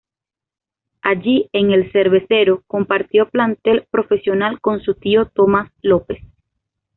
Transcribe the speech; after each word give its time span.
Allí 1.03 1.47
en 1.53 1.69
el 1.69 1.91
Cervecero, 1.91 2.63
compartió 2.65 3.29
plantel 3.29 3.85
profesional 3.91 4.59
con 4.59 4.81
su 4.81 4.95
tío 4.95 5.27
Tomás 5.27 5.71
López. 5.83 6.23